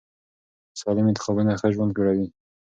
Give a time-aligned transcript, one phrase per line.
[0.81, 2.27] سالم انتخابونه ښه ژوند جوړوي.